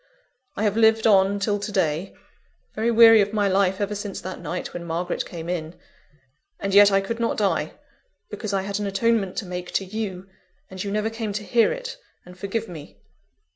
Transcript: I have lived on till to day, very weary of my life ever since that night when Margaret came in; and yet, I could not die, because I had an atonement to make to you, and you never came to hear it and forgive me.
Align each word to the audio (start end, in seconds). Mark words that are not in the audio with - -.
I 0.55 0.63
have 0.63 0.75
lived 0.75 1.05
on 1.05 1.39
till 1.39 1.59
to 1.59 1.71
day, 1.71 2.15
very 2.73 2.89
weary 2.89 3.21
of 3.21 3.33
my 3.33 3.47
life 3.47 3.79
ever 3.79 3.93
since 3.93 4.19
that 4.19 4.39
night 4.39 4.73
when 4.73 4.83
Margaret 4.83 5.27
came 5.27 5.47
in; 5.47 5.75
and 6.59 6.73
yet, 6.73 6.91
I 6.91 7.01
could 7.01 7.19
not 7.19 7.37
die, 7.37 7.73
because 8.31 8.51
I 8.51 8.63
had 8.63 8.79
an 8.79 8.87
atonement 8.87 9.35
to 9.37 9.45
make 9.45 9.69
to 9.73 9.85
you, 9.85 10.27
and 10.71 10.83
you 10.83 10.89
never 10.91 11.11
came 11.11 11.33
to 11.33 11.43
hear 11.43 11.71
it 11.71 11.97
and 12.25 12.35
forgive 12.35 12.67
me. 12.67 12.97